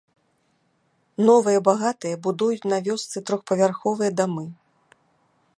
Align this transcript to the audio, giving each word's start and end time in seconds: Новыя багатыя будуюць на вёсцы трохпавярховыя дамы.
Новыя 1.27 1.59
багатыя 1.69 2.15
будуюць 2.29 2.67
на 2.73 2.77
вёсцы 2.89 3.17
трохпавярховыя 3.31 4.11
дамы. 4.23 4.45